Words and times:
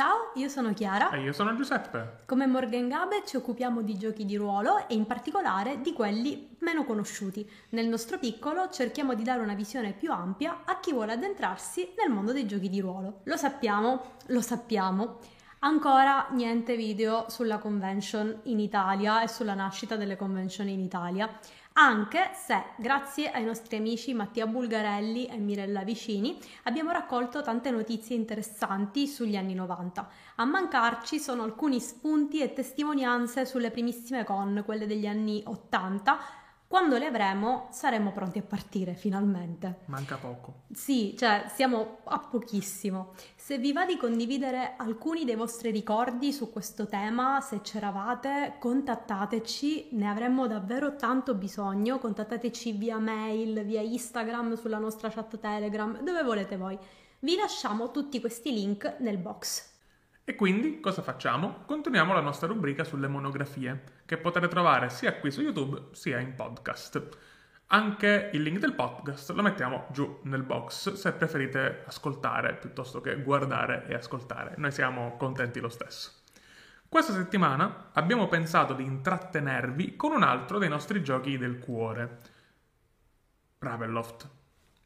Ciao, 0.00 0.30
io 0.36 0.48
sono 0.48 0.72
Chiara. 0.72 1.10
E 1.10 1.20
io 1.20 1.34
sono 1.34 1.54
Giuseppe. 1.54 2.22
Come 2.24 2.46
Morgan 2.46 2.88
Gabe 2.88 3.22
ci 3.26 3.36
occupiamo 3.36 3.82
di 3.82 3.98
giochi 3.98 4.24
di 4.24 4.34
ruolo 4.34 4.88
e 4.88 4.94
in 4.94 5.04
particolare 5.04 5.82
di 5.82 5.92
quelli 5.92 6.56
meno 6.60 6.84
conosciuti. 6.84 7.46
Nel 7.72 7.86
nostro 7.86 8.18
piccolo 8.18 8.70
cerchiamo 8.70 9.12
di 9.12 9.22
dare 9.22 9.42
una 9.42 9.52
visione 9.52 9.92
più 9.92 10.10
ampia 10.10 10.62
a 10.64 10.80
chi 10.80 10.94
vuole 10.94 11.12
addentrarsi 11.12 11.92
nel 11.98 12.10
mondo 12.10 12.32
dei 12.32 12.46
giochi 12.46 12.70
di 12.70 12.80
ruolo. 12.80 13.20
Lo 13.24 13.36
sappiamo, 13.36 14.12
lo 14.28 14.40
sappiamo. 14.40 15.18
Ancora 15.58 16.28
niente 16.30 16.76
video 16.76 17.26
sulla 17.28 17.58
convention 17.58 18.40
in 18.44 18.58
Italia 18.58 19.22
e 19.22 19.28
sulla 19.28 19.52
nascita 19.52 19.96
delle 19.96 20.16
convention 20.16 20.66
in 20.68 20.80
Italia 20.80 21.28
anche 21.80 22.32
se 22.34 22.62
grazie 22.76 23.30
ai 23.30 23.42
nostri 23.42 23.78
amici 23.78 24.12
Mattia 24.12 24.46
Bulgarelli 24.46 25.24
e 25.24 25.38
Mirella 25.38 25.82
Vicini 25.82 26.38
abbiamo 26.64 26.92
raccolto 26.92 27.40
tante 27.40 27.70
notizie 27.70 28.14
interessanti 28.14 29.06
sugli 29.06 29.34
anni 29.34 29.54
90. 29.54 30.08
A 30.36 30.44
mancarci 30.44 31.18
sono 31.18 31.42
alcuni 31.42 31.80
spunti 31.80 32.40
e 32.40 32.52
testimonianze 32.52 33.46
sulle 33.46 33.70
primissime 33.70 34.24
con, 34.24 34.62
quelle 34.66 34.86
degli 34.86 35.06
anni 35.06 35.42
80, 35.46 36.18
quando 36.70 36.98
le 36.98 37.06
avremo 37.06 37.66
saremo 37.72 38.12
pronti 38.12 38.38
a 38.38 38.42
partire 38.42 38.94
finalmente. 38.94 39.80
Manca 39.86 40.14
poco. 40.14 40.66
Sì, 40.72 41.16
cioè 41.18 41.46
siamo 41.52 41.98
a 42.04 42.20
pochissimo. 42.20 43.14
Se 43.34 43.58
vi 43.58 43.72
va 43.72 43.84
di 43.84 43.96
condividere 43.96 44.74
alcuni 44.76 45.24
dei 45.24 45.34
vostri 45.34 45.72
ricordi 45.72 46.32
su 46.32 46.52
questo 46.52 46.86
tema, 46.86 47.40
se 47.40 47.60
c'eravate, 47.60 48.54
contattateci, 48.60 49.88
ne 49.94 50.08
avremmo 50.08 50.46
davvero 50.46 50.94
tanto 50.94 51.34
bisogno. 51.34 51.98
Contattateci 51.98 52.70
via 52.70 52.98
mail, 52.98 53.64
via 53.64 53.80
Instagram, 53.80 54.54
sulla 54.54 54.78
nostra 54.78 55.10
chat 55.10 55.40
Telegram, 55.40 56.00
dove 56.04 56.22
volete 56.22 56.56
voi. 56.56 56.78
Vi 57.18 57.34
lasciamo 57.34 57.90
tutti 57.90 58.20
questi 58.20 58.52
link 58.52 58.94
nel 59.00 59.18
box. 59.18 59.69
E 60.24 60.34
quindi 60.34 60.80
cosa 60.80 61.02
facciamo? 61.02 61.64
Continuiamo 61.66 62.12
la 62.12 62.20
nostra 62.20 62.46
rubrica 62.46 62.84
sulle 62.84 63.08
monografie, 63.08 63.82
che 64.06 64.16
potete 64.16 64.48
trovare 64.48 64.88
sia 64.88 65.18
qui 65.18 65.30
su 65.30 65.40
YouTube 65.40 65.88
sia 65.92 66.18
in 66.18 66.34
podcast. 66.34 67.08
Anche 67.72 68.30
il 68.32 68.42
link 68.42 68.58
del 68.58 68.74
podcast 68.74 69.30
lo 69.30 69.42
mettiamo 69.42 69.86
giù 69.90 70.20
nel 70.24 70.42
box 70.42 70.94
se 70.94 71.12
preferite 71.12 71.84
ascoltare 71.86 72.56
piuttosto 72.56 73.00
che 73.00 73.22
guardare 73.22 73.86
e 73.86 73.94
ascoltare. 73.94 74.54
Noi 74.56 74.72
siamo 74.72 75.16
contenti 75.16 75.60
lo 75.60 75.68
stesso. 75.68 76.12
Questa 76.88 77.12
settimana 77.12 77.90
abbiamo 77.92 78.26
pensato 78.26 78.74
di 78.74 78.82
intrattenervi 78.84 79.94
con 79.94 80.12
un 80.12 80.24
altro 80.24 80.58
dei 80.58 80.68
nostri 80.68 81.02
giochi 81.02 81.38
del 81.38 81.60
cuore, 81.60 82.18
Ravenloft 83.58 84.38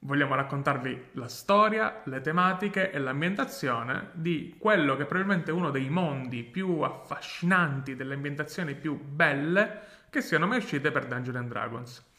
vogliamo 0.04 0.34
raccontarvi 0.34 1.10
la 1.12 1.28
storia, 1.28 2.02
le 2.04 2.20
tematiche 2.20 2.90
e 2.90 2.98
l'ambientazione 2.98 4.10
di 4.12 4.54
quello 4.58 4.96
che 4.96 5.06
probabilmente 5.06 5.50
è 5.50 5.54
uno 5.54 5.70
dei 5.70 5.88
mondi 5.88 6.42
più 6.44 6.80
affascinanti, 6.80 7.96
delle 7.96 8.14
ambientazioni 8.14 8.74
più 8.74 8.98
belle 8.98 9.80
che 10.10 10.20
siano 10.20 10.46
mai 10.46 10.58
uscite 10.58 10.90
per 10.90 11.06
Dungeons 11.06 11.48
Dragons. 11.48 12.12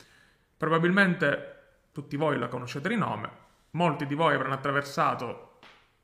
Probabilmente 0.58 1.52
tutti 1.92 2.17
voi 2.17 2.38
la 2.39 2.47
conoscete 2.47 2.89
di 2.89 2.95
nome, 2.95 3.30
molti 3.72 4.08
di 4.08 4.16
voi 4.16 4.33
avranno 4.33 4.55
attraversato 4.55 5.59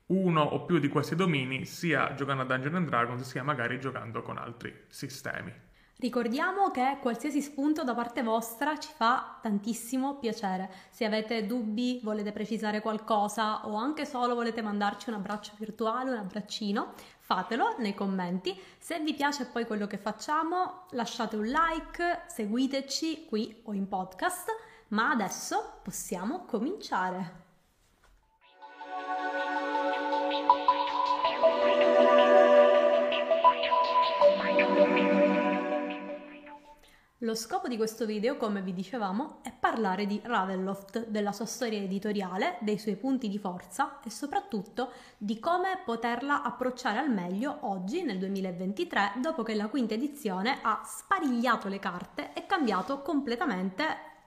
uno 0.06 0.40
o 0.42 0.64
più 0.64 0.78
di 0.78 0.88
questi 0.88 1.16
domini 1.16 1.64
sia 1.64 2.14
giocando 2.14 2.42
a 2.42 2.46
Dungeons 2.46 2.86
Dragons 2.86 3.22
sia 3.22 3.42
magari 3.42 3.80
giocando 3.80 4.22
con 4.22 4.38
altri 4.38 4.84
sistemi. 4.88 5.52
Ricordiamo 5.98 6.70
che 6.70 6.98
qualsiasi 7.00 7.40
spunto 7.40 7.84
da 7.84 7.94
parte 7.94 8.22
vostra 8.22 8.76
ci 8.76 8.90
fa 8.92 9.38
tantissimo 9.40 10.16
piacere. 10.16 10.68
Se 10.90 11.04
avete 11.04 11.46
dubbi, 11.46 12.00
volete 12.02 12.32
precisare 12.32 12.80
qualcosa 12.80 13.68
o 13.68 13.76
anche 13.76 14.04
solo 14.04 14.34
volete 14.34 14.62
mandarci 14.62 15.10
un 15.10 15.14
abbraccio 15.14 15.52
virtuale, 15.58 16.10
un 16.10 16.16
abbraccino, 16.16 16.94
fatelo 17.20 17.76
nei 17.78 17.94
commenti. 17.94 18.60
Se 18.78 18.98
vi 18.98 19.14
piace 19.14 19.46
poi 19.46 19.64
quello 19.64 19.86
che 19.86 19.98
facciamo, 19.98 20.86
lasciate 20.90 21.36
un 21.36 21.46
like, 21.46 22.22
seguiteci 22.26 23.26
qui 23.26 23.60
o 23.64 23.72
in 23.72 23.86
podcast, 23.86 24.48
ma 24.88 25.10
adesso 25.10 25.78
possiamo 25.82 26.44
cominciare. 26.46 27.41
Lo 37.22 37.36
scopo 37.36 37.68
di 37.68 37.76
questo 37.76 38.04
video, 38.04 38.36
come 38.36 38.62
vi 38.62 38.72
dicevamo, 38.72 39.38
è 39.44 39.52
parlare 39.52 40.06
di 40.06 40.20
Ravenloft, 40.24 41.06
della 41.06 41.30
sua 41.30 41.46
storia 41.46 41.78
editoriale, 41.78 42.56
dei 42.62 42.78
suoi 42.78 42.96
punti 42.96 43.28
di 43.28 43.38
forza 43.38 44.00
e 44.04 44.10
soprattutto 44.10 44.90
di 45.18 45.38
come 45.38 45.78
poterla 45.84 46.42
approcciare 46.42 46.98
al 46.98 47.12
meglio 47.12 47.58
oggi, 47.60 48.02
nel 48.02 48.18
2023, 48.18 49.12
dopo 49.20 49.44
che 49.44 49.54
la 49.54 49.68
quinta 49.68 49.94
edizione 49.94 50.58
ha 50.62 50.82
sparigliato 50.84 51.68
le 51.68 51.78
carte 51.78 52.32
e 52.32 52.44
cambiato 52.44 53.02
completamente, 53.02 53.84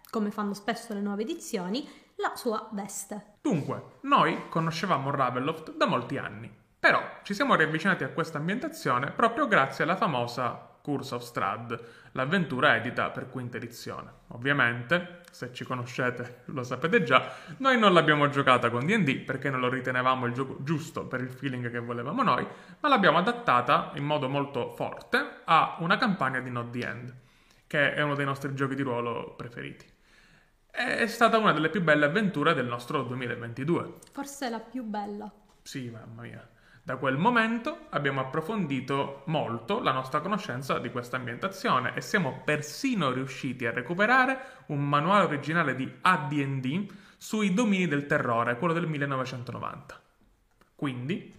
come 0.10 0.32
fanno 0.32 0.54
spesso 0.54 0.94
le 0.94 1.02
nuove 1.02 1.24
edizioni, 1.24 1.86
la 2.16 2.32
sua 2.38 2.70
veste. 2.72 3.40
Dunque, 3.42 3.98
noi 4.04 4.48
conoscevamo 4.48 5.12
Ravenloft 5.12 5.76
da 5.76 5.86
molti 5.86 6.18
anni, 6.18 6.50
però 6.80 7.02
ci 7.24 7.34
siamo 7.34 7.56
riavvicinati 7.56 8.06
a 8.06 8.12
questa 8.12 8.38
ambientazione 8.38 9.12
proprio 9.12 9.48
grazie 9.48 9.84
alla 9.84 9.98
famosa 9.98 10.70
Curse 10.86 11.16
of 11.16 11.24
Strad, 11.24 11.84
l'avventura 12.12 12.76
edita 12.76 13.10
per 13.10 13.28
quinta 13.28 13.58
edizione. 13.58 14.12
Ovviamente, 14.28 15.22
se 15.32 15.52
ci 15.52 15.64
conoscete 15.64 16.44
lo 16.46 16.62
sapete 16.62 17.02
già, 17.02 17.28
noi 17.58 17.80
non 17.80 17.92
l'abbiamo 17.92 18.30
giocata 18.30 18.70
con 18.70 18.86
DD 18.86 19.22
perché 19.22 19.50
non 19.50 19.62
lo 19.62 19.70
ritenevamo 19.70 20.28
il 20.28 20.34
gioco 20.34 20.58
giusto 20.62 21.08
per 21.08 21.22
il 21.22 21.30
feeling 21.30 21.72
che 21.72 21.80
volevamo 21.80 22.22
noi, 22.22 22.46
ma 22.82 22.88
l'abbiamo 22.88 23.18
adattata 23.18 23.94
in 23.96 24.04
modo 24.04 24.30
molto 24.30 24.70
forte 24.76 25.42
a 25.46 25.78
una 25.80 25.98
campagna 25.98 26.40
di 26.40 26.52
Not 26.52 26.70
the 26.70 26.88
End, 26.88 27.16
che 27.66 27.96
è 27.96 28.02
uno 28.04 28.14
dei 28.14 28.26
nostri 28.26 28.54
giochi 28.54 28.76
di 28.76 28.84
ruolo 28.84 29.34
preferiti. 29.36 29.92
È 30.70 31.08
stata 31.08 31.40
una 31.40 31.52
delle 31.52 31.72
più 31.72 31.82
belle 31.82 32.06
avventure 32.06 32.54
del 32.54 32.68
nostro 32.68 33.02
2022. 33.02 33.94
Forse 34.12 34.50
la 34.52 34.60
più 34.60 34.84
bella. 34.84 35.32
Sì, 35.64 35.90
mamma 35.90 36.22
mia. 36.22 36.48
Da 36.86 36.98
quel 36.98 37.18
momento 37.18 37.88
abbiamo 37.90 38.22
approfondito 38.22 39.24
molto 39.26 39.82
la 39.82 39.92
nostra 39.92 40.22
conoscenza 40.22 40.78
di 40.78 40.92
questa 40.92 41.18
ambientazione 41.18 41.96
e 41.96 42.02
siamo 42.02 42.42
persino 42.46 43.12
riusciti 43.12 43.66
a 43.66 43.72
recuperare 43.72 44.40
un 44.68 44.88
manuale 44.88 45.24
originale 45.24 45.74
di 45.74 45.92
AD&D 46.02 46.94
sui 47.18 47.56
domini 47.56 47.88
del 47.88 48.06
terrore, 48.06 48.60
quello 48.60 48.76
del 48.76 48.86
1990. 48.86 50.00
Quindi 50.76 51.34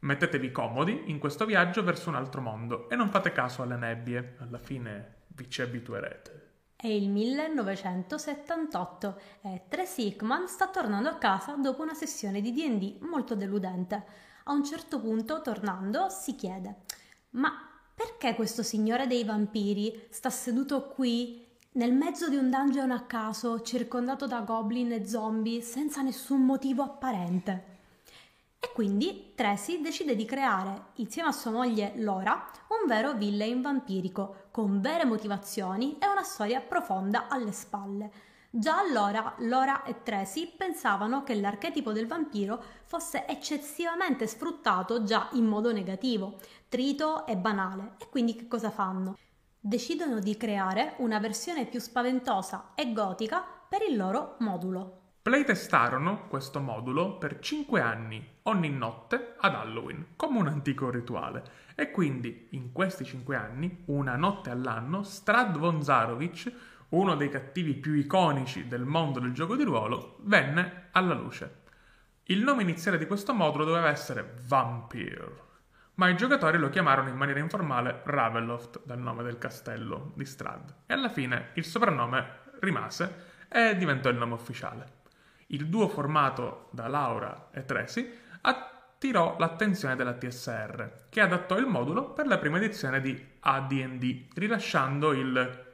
mettetevi 0.00 0.52
comodi 0.52 1.04
in 1.06 1.18
questo 1.18 1.46
viaggio 1.46 1.82
verso 1.82 2.10
un 2.10 2.16
altro 2.16 2.42
mondo 2.42 2.90
e 2.90 2.94
non 2.94 3.08
fate 3.08 3.32
caso 3.32 3.62
alle 3.62 3.76
nebbie, 3.76 4.36
alla 4.40 4.58
fine 4.58 5.22
vi 5.28 5.48
ci 5.48 5.62
abituerete. 5.62 6.48
È 6.76 6.88
il 6.88 7.08
1978 7.08 9.20
e 9.44 9.62
Tracy 9.66 10.08
Hickman 10.08 10.46
sta 10.46 10.68
tornando 10.68 11.08
a 11.08 11.16
casa 11.16 11.54
dopo 11.54 11.80
una 11.80 11.94
sessione 11.94 12.42
di 12.42 12.52
D&D 12.52 12.98
molto 13.00 13.34
deludente 13.34 14.28
a 14.44 14.52
un 14.52 14.64
certo 14.64 15.00
punto, 15.00 15.40
tornando, 15.42 16.08
si 16.08 16.34
chiede: 16.34 16.82
Ma 17.30 17.52
perché 17.94 18.34
questo 18.34 18.62
signore 18.62 19.06
dei 19.06 19.24
vampiri 19.24 20.06
sta 20.10 20.30
seduto 20.30 20.88
qui 20.88 21.46
nel 21.72 21.92
mezzo 21.92 22.28
di 22.28 22.36
un 22.36 22.50
dungeon 22.50 22.90
a 22.90 23.02
caso, 23.02 23.60
circondato 23.62 24.26
da 24.26 24.40
goblin 24.40 24.92
e 24.92 25.06
zombie, 25.06 25.60
senza 25.60 26.02
nessun 26.02 26.44
motivo 26.44 26.82
apparente? 26.82 27.78
E 28.58 28.72
quindi 28.74 29.32
Tracy 29.34 29.80
decide 29.80 30.14
di 30.14 30.26
creare, 30.26 30.88
insieme 30.96 31.28
a 31.28 31.32
sua 31.32 31.50
moglie 31.50 31.92
Laura, 31.96 32.50
un 32.68 32.86
vero 32.86 33.14
villain 33.14 33.62
vampirico, 33.62 34.48
con 34.50 34.80
vere 34.80 35.06
motivazioni 35.06 35.96
e 35.98 36.06
una 36.06 36.22
storia 36.22 36.60
profonda 36.60 37.28
alle 37.28 37.52
spalle. 37.52 38.12
Già 38.52 38.78
allora 38.78 39.32
Laura 39.38 39.84
e 39.84 40.02
Tracy 40.02 40.56
pensavano 40.56 41.22
che 41.22 41.36
l'archetipo 41.36 41.92
del 41.92 42.08
vampiro 42.08 42.60
fosse 42.82 43.24
eccessivamente 43.28 44.26
sfruttato 44.26 45.04
già 45.04 45.28
in 45.34 45.44
modo 45.44 45.72
negativo, 45.72 46.36
trito 46.68 47.26
e 47.26 47.36
banale. 47.36 47.92
E 47.98 48.08
quindi 48.08 48.34
che 48.34 48.48
cosa 48.48 48.70
fanno? 48.70 49.16
Decidono 49.60 50.18
di 50.18 50.36
creare 50.36 50.94
una 50.96 51.20
versione 51.20 51.66
più 51.66 51.78
spaventosa 51.78 52.72
e 52.74 52.92
gotica 52.92 53.44
per 53.68 53.82
il 53.88 53.96
loro 53.96 54.34
modulo. 54.40 54.96
Playtestarono 55.22 56.26
questo 56.26 56.58
modulo 56.58 57.18
per 57.18 57.38
5 57.38 57.80
anni, 57.80 58.38
ogni 58.44 58.70
notte 58.70 59.36
ad 59.38 59.54
Halloween, 59.54 60.14
come 60.16 60.40
un 60.40 60.48
antico 60.48 60.90
rituale. 60.90 61.68
E 61.76 61.92
quindi 61.92 62.48
in 62.50 62.72
questi 62.72 63.04
5 63.04 63.36
anni, 63.36 63.84
una 63.86 64.16
notte 64.16 64.50
all'anno, 64.50 65.04
Strad 65.04 65.56
von 65.56 65.84
Zarovich 65.84 66.52
uno 66.90 67.14
dei 67.14 67.28
cattivi 67.28 67.74
più 67.74 67.94
iconici 67.94 68.66
del 68.66 68.84
mondo 68.84 69.20
del 69.20 69.32
gioco 69.32 69.56
di 69.56 69.64
ruolo, 69.64 70.16
venne 70.20 70.88
alla 70.92 71.14
luce. 71.14 71.58
Il 72.24 72.42
nome 72.42 72.62
iniziale 72.62 72.98
di 72.98 73.06
questo 73.06 73.34
modulo 73.34 73.64
doveva 73.64 73.88
essere 73.88 74.34
Vampire, 74.46 75.48
ma 75.94 76.08
i 76.08 76.16
giocatori 76.16 76.58
lo 76.58 76.68
chiamarono 76.70 77.08
in 77.08 77.16
maniera 77.16 77.40
informale 77.40 78.02
Ravenloft, 78.04 78.82
dal 78.84 78.98
nome 78.98 79.22
del 79.22 79.38
castello 79.38 80.12
di 80.14 80.24
Strad, 80.24 80.74
e 80.86 80.94
alla 80.94 81.08
fine 81.08 81.50
il 81.54 81.64
soprannome 81.64 82.38
rimase 82.60 83.28
e 83.48 83.76
diventò 83.76 84.08
il 84.08 84.16
nome 84.16 84.34
ufficiale. 84.34 84.98
Il 85.48 85.66
duo 85.66 85.88
formato 85.88 86.68
da 86.70 86.86
Laura 86.86 87.48
e 87.52 87.64
Tracy 87.64 88.08
attirò 88.42 89.36
l'attenzione 89.38 89.96
della 89.96 90.14
TSR, 90.14 91.06
che 91.08 91.20
adattò 91.20 91.56
il 91.58 91.66
modulo 91.66 92.10
per 92.10 92.26
la 92.26 92.38
prima 92.38 92.58
edizione 92.58 93.00
di 93.00 93.20
AD&D, 93.40 94.28
rilasciando 94.34 95.12
il 95.12 95.68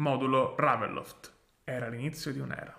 modulo 0.00 0.54
Ravenloft. 0.56 1.30
Era 1.62 1.88
l'inizio 1.88 2.32
di 2.32 2.40
un'era. 2.40 2.74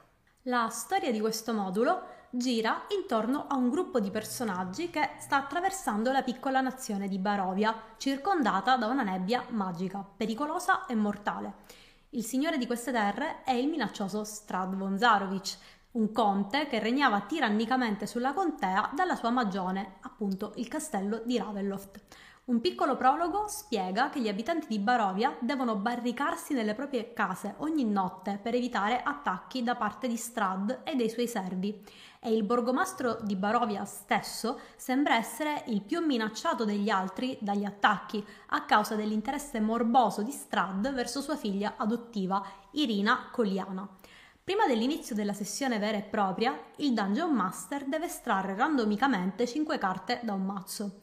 La 0.45 0.69
storia 0.69 1.11
di 1.11 1.19
questo 1.19 1.53
modulo 1.53 2.19
gira 2.31 2.85
intorno 2.99 3.45
a 3.47 3.55
un 3.55 3.69
gruppo 3.69 3.99
di 3.99 4.09
personaggi 4.09 4.89
che 4.89 5.11
sta 5.19 5.37
attraversando 5.37 6.11
la 6.11 6.23
piccola 6.23 6.61
nazione 6.61 7.07
di 7.07 7.19
Barovia, 7.19 7.75
circondata 7.97 8.75
da 8.75 8.87
una 8.87 9.03
nebbia 9.03 9.45
magica, 9.49 10.03
pericolosa 10.17 10.87
e 10.87 10.95
mortale. 10.95 11.53
Il 12.09 12.25
signore 12.25 12.57
di 12.57 12.65
queste 12.65 12.91
terre 12.91 13.43
è 13.43 13.51
il 13.51 13.67
minaccioso 13.67 14.23
Strad 14.23 14.75
von 14.75 14.97
Zarovich, 14.97 15.57
un 15.91 16.11
conte 16.11 16.65
che 16.67 16.79
regnava 16.79 17.21
tirannicamente 17.21 18.07
sulla 18.07 18.33
contea 18.33 18.89
dalla 18.95 19.15
sua 19.15 19.29
magione, 19.29 19.97
appunto 20.01 20.53
il 20.55 20.67
castello 20.67 21.21
di 21.23 21.37
Ravenloft. 21.37 22.01
Un 22.43 22.59
piccolo 22.59 22.97
prologo 22.97 23.47
spiega 23.47 24.09
che 24.09 24.19
gli 24.19 24.27
abitanti 24.27 24.65
di 24.67 24.79
Barovia 24.79 25.37
devono 25.41 25.75
barricarsi 25.75 26.55
nelle 26.55 26.73
proprie 26.73 27.13
case 27.13 27.53
ogni 27.57 27.85
notte 27.85 28.39
per 28.41 28.55
evitare 28.55 29.03
attacchi 29.03 29.61
da 29.61 29.75
parte 29.75 30.07
di 30.07 30.17
Strad 30.17 30.81
e 30.83 30.95
dei 30.95 31.07
suoi 31.07 31.27
servi. 31.27 31.79
E 32.19 32.33
il 32.33 32.43
borgomastro 32.43 33.19
di 33.21 33.35
Barovia 33.35 33.85
stesso 33.85 34.59
sembra 34.75 35.17
essere 35.17 35.65
il 35.67 35.83
più 35.83 36.03
minacciato 36.03 36.65
degli 36.65 36.89
altri 36.89 37.37
dagli 37.41 37.63
attacchi 37.63 38.25
a 38.47 38.65
causa 38.65 38.95
dell'interesse 38.95 39.59
morboso 39.59 40.23
di 40.23 40.31
Strad 40.31 40.91
verso 40.93 41.21
sua 41.21 41.37
figlia 41.37 41.75
adottiva 41.77 42.43
Irina 42.71 43.29
Coliana. 43.31 43.87
Prima 44.43 44.65
dell'inizio 44.65 45.13
della 45.13 45.33
sessione 45.33 45.77
vera 45.77 45.97
e 45.97 46.01
propria, 46.01 46.59
il 46.77 46.93
Dungeon 46.93 47.31
Master 47.31 47.85
deve 47.85 48.05
estrarre 48.05 48.55
randomicamente 48.55 49.45
5 49.45 49.77
carte 49.77 50.21
da 50.23 50.33
un 50.33 50.43
mazzo. 50.43 51.01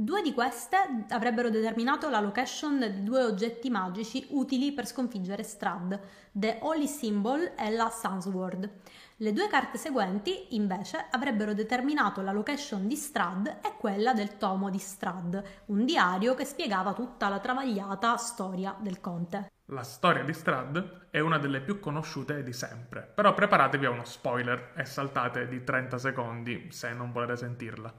Due 0.00 0.22
di 0.22 0.32
queste 0.32 0.76
avrebbero 1.08 1.50
determinato 1.50 2.08
la 2.08 2.20
location 2.20 2.78
di 2.78 3.02
due 3.02 3.24
oggetti 3.24 3.68
magici 3.68 4.24
utili 4.30 4.70
per 4.70 4.86
sconfiggere 4.86 5.42
Strad, 5.42 6.00
The 6.30 6.58
Holy 6.60 6.86
Symbol 6.86 7.54
e 7.58 7.70
la 7.70 7.90
Sunsword. 7.90 8.70
Le 9.16 9.32
due 9.32 9.48
carte 9.48 9.76
seguenti, 9.76 10.54
invece, 10.54 11.06
avrebbero 11.10 11.52
determinato 11.52 12.20
la 12.20 12.30
location 12.30 12.86
di 12.86 12.94
Strad 12.94 13.58
e 13.60 13.74
quella 13.76 14.12
del 14.12 14.36
tomo 14.36 14.70
di 14.70 14.78
Strad, 14.78 15.42
un 15.64 15.84
diario 15.84 16.36
che 16.36 16.44
spiegava 16.44 16.92
tutta 16.92 17.28
la 17.28 17.40
travagliata 17.40 18.16
storia 18.18 18.76
del 18.78 19.00
conte. 19.00 19.50
La 19.64 19.82
storia 19.82 20.22
di 20.22 20.32
Strad 20.32 21.08
è 21.10 21.18
una 21.18 21.38
delle 21.38 21.60
più 21.60 21.80
conosciute 21.80 22.44
di 22.44 22.52
sempre, 22.52 23.10
però 23.12 23.34
preparatevi 23.34 23.86
a 23.86 23.90
uno 23.90 24.04
spoiler 24.04 24.74
e 24.76 24.84
saltate 24.84 25.48
di 25.48 25.64
30 25.64 25.98
secondi 25.98 26.68
se 26.70 26.92
non 26.92 27.10
volete 27.10 27.36
sentirla. 27.36 27.92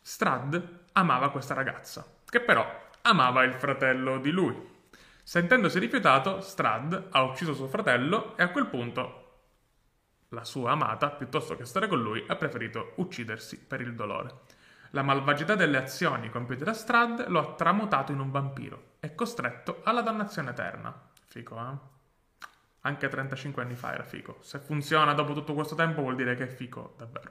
Strad 0.00 0.84
amava 0.96 1.30
questa 1.30 1.54
ragazza, 1.54 2.06
che 2.28 2.40
però 2.40 2.66
amava 3.02 3.44
il 3.44 3.54
fratello 3.54 4.18
di 4.18 4.30
lui. 4.30 4.74
Sentendosi 5.22 5.78
rifiutato, 5.78 6.40
Strad 6.40 7.08
ha 7.10 7.22
ucciso 7.22 7.54
suo 7.54 7.68
fratello 7.68 8.36
e 8.36 8.42
a 8.42 8.50
quel 8.50 8.66
punto 8.66 9.22
la 10.30 10.44
sua 10.44 10.72
amata, 10.72 11.10
piuttosto 11.10 11.56
che 11.56 11.64
stare 11.64 11.86
con 11.86 12.00
lui, 12.00 12.24
ha 12.26 12.36
preferito 12.36 12.92
uccidersi 12.96 13.58
per 13.58 13.80
il 13.80 13.94
dolore. 13.94 14.40
La 14.90 15.02
malvagità 15.02 15.54
delle 15.54 15.76
azioni 15.76 16.30
compiute 16.30 16.64
da 16.64 16.72
Strad 16.72 17.28
lo 17.28 17.40
ha 17.40 17.54
tramutato 17.54 18.12
in 18.12 18.20
un 18.20 18.30
vampiro 18.30 18.94
e 19.00 19.14
costretto 19.14 19.80
alla 19.84 20.00
dannazione 20.00 20.50
eterna. 20.50 20.94
Fico, 21.26 21.58
eh? 21.58 21.94
Anche 22.80 23.08
35 23.08 23.62
anni 23.62 23.74
fa 23.74 23.92
era 23.92 24.04
fico. 24.04 24.38
Se 24.40 24.58
funziona 24.60 25.12
dopo 25.12 25.34
tutto 25.34 25.54
questo 25.54 25.74
tempo 25.74 26.00
vuol 26.00 26.14
dire 26.14 26.36
che 26.36 26.44
è 26.44 26.48
fico, 26.48 26.94
davvero. 26.96 27.30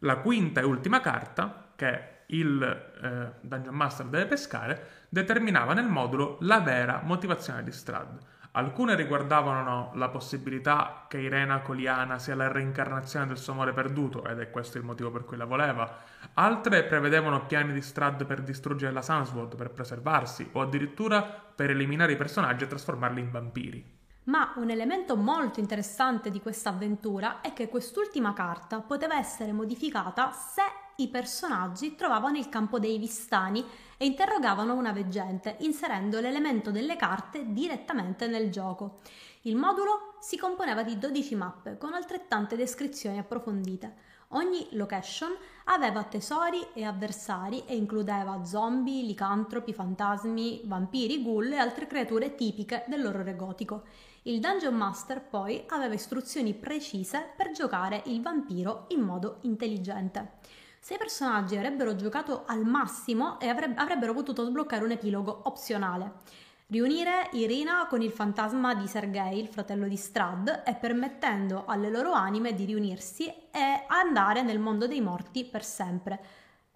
La 0.00 0.18
quinta 0.18 0.60
e 0.60 0.64
ultima 0.64 1.00
carta, 1.00 1.72
che 1.74 2.13
il 2.26 2.62
eh, 2.62 3.32
Dungeon 3.40 3.74
Master 3.74 4.06
deve 4.06 4.26
pescare, 4.26 4.86
determinava 5.08 5.74
nel 5.74 5.86
modulo 5.86 6.38
la 6.40 6.60
vera 6.60 7.00
motivazione 7.02 7.62
di 7.62 7.72
Strad. 7.72 8.18
Alcune 8.56 8.94
riguardavano 8.94 9.90
la 9.94 10.08
possibilità 10.10 11.06
che 11.08 11.18
Irena 11.18 11.60
Coliana 11.60 12.20
sia 12.20 12.36
la 12.36 12.52
reincarnazione 12.52 13.26
del 13.26 13.36
suo 13.36 13.52
amore 13.52 13.72
perduto, 13.72 14.24
ed 14.24 14.38
è 14.38 14.50
questo 14.50 14.78
il 14.78 14.84
motivo 14.84 15.10
per 15.10 15.24
cui 15.24 15.36
la 15.36 15.44
voleva. 15.44 15.98
Altre 16.34 16.84
prevedevano 16.84 17.46
piani 17.46 17.72
di 17.72 17.82
Strad 17.82 18.24
per 18.26 18.42
distruggere 18.42 18.92
la 18.92 19.02
Sunsword, 19.02 19.56
per 19.56 19.70
preservarsi, 19.70 20.48
o 20.52 20.60
addirittura 20.60 21.22
per 21.22 21.70
eliminare 21.70 22.12
i 22.12 22.16
personaggi 22.16 22.62
e 22.62 22.68
trasformarli 22.68 23.20
in 23.20 23.30
vampiri. 23.32 24.02
Ma 24.24 24.54
un 24.56 24.70
elemento 24.70 25.16
molto 25.16 25.60
interessante 25.60 26.30
di 26.30 26.40
questa 26.40 26.70
avventura 26.70 27.42
è 27.42 27.52
che 27.52 27.68
quest'ultima 27.68 28.32
carta 28.32 28.80
poteva 28.80 29.18
essere 29.18 29.52
modificata 29.52 30.32
se 30.32 30.62
i 30.96 31.08
personaggi 31.08 31.94
trovavano 31.94 32.38
il 32.38 32.48
campo 32.48 32.78
dei 32.78 32.96
vistani 32.96 33.62
e 33.98 34.06
interrogavano 34.06 34.74
una 34.74 34.92
veggente, 34.92 35.56
inserendo 35.60 36.20
l'elemento 36.20 36.70
delle 36.70 36.96
carte 36.96 37.52
direttamente 37.52 38.26
nel 38.26 38.50
gioco. 38.50 39.00
Il 39.42 39.56
modulo 39.56 40.14
si 40.20 40.38
componeva 40.38 40.82
di 40.82 40.96
12 40.96 41.34
mappe 41.34 41.76
con 41.76 41.92
altrettante 41.92 42.56
descrizioni 42.56 43.18
approfondite. 43.18 44.12
Ogni 44.28 44.68
location 44.70 45.36
aveva 45.64 46.02
tesori 46.04 46.66
e 46.72 46.84
avversari 46.84 47.64
e 47.66 47.76
includeva 47.76 48.42
zombie, 48.44 49.04
licantropi, 49.04 49.74
fantasmi, 49.74 50.62
vampiri, 50.64 51.22
ghoul 51.22 51.52
e 51.52 51.58
altre 51.58 51.86
creature 51.86 52.34
tipiche 52.34 52.84
dell'orrore 52.88 53.36
gotico. 53.36 53.84
Il 54.26 54.40
Dungeon 54.40 54.74
Master 54.74 55.20
poi 55.20 55.64
aveva 55.68 55.92
istruzioni 55.92 56.54
precise 56.54 57.32
per 57.36 57.50
giocare 57.50 58.04
il 58.06 58.22
vampiro 58.22 58.86
in 58.88 59.00
modo 59.00 59.36
intelligente. 59.42 60.38
Se 60.80 60.94
i 60.94 60.98
personaggi 60.98 61.56
avrebbero 61.56 61.94
giocato 61.94 62.44
al 62.46 62.64
massimo 62.64 63.38
e 63.38 63.48
avrebbero 63.48 64.14
potuto 64.14 64.42
sbloccare 64.46 64.82
un 64.82 64.92
epilogo 64.92 65.42
opzionale. 65.44 66.12
Riunire 66.68 67.28
Irina 67.32 67.86
con 67.86 68.00
il 68.00 68.12
fantasma 68.12 68.74
di 68.74 68.86
Sergei, 68.86 69.38
il 69.38 69.48
fratello 69.48 69.86
di 69.86 69.96
Strad, 69.96 70.62
e 70.64 70.74
permettendo 70.74 71.64
alle 71.66 71.90
loro 71.90 72.12
anime 72.12 72.54
di 72.54 72.64
riunirsi 72.64 73.26
e 73.26 73.84
andare 73.88 74.40
nel 74.40 74.58
mondo 74.58 74.86
dei 74.86 75.02
morti 75.02 75.44
per 75.44 75.62
sempre, 75.62 76.18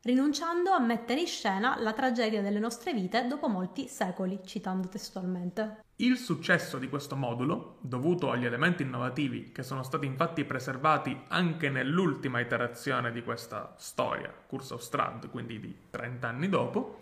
rinunciando 0.03 0.71
a 0.71 0.79
mettere 0.79 1.21
in 1.21 1.27
scena 1.27 1.77
la 1.81 1.93
tragedia 1.93 2.43
delle 2.43 2.59
nostre 2.59 2.93
vite 2.93 3.27
dopo 3.27 3.49
molti 3.49 3.89
secoli, 3.89 4.41
citando 4.45 4.89
testualmente. 4.89 5.85
Il 5.97 6.17
successo 6.17 6.79
di 6.79 6.89
questo 6.89 7.17
modulo, 7.17 7.79
dovuto 7.81 8.31
agli 8.31 8.45
elementi 8.45 8.85
innovativi 8.85 9.51
che 9.51 9.65
sono 9.65 9.83
stati 9.83 10.07
infatti 10.07 10.45
preservati 10.45 11.25
anche 11.29 11.71
nell'ultima 11.71 12.39
iterazione 12.39 13.11
di 13.11 13.23
questa 13.23 13.75
storia, 13.77 14.33
Curse 14.47 14.75
of 14.75 14.81
Strad, 14.81 15.29
quindi 15.29 15.59
di 15.59 15.77
30 15.91 16.29
anni 16.29 16.49
dopo, 16.49 17.01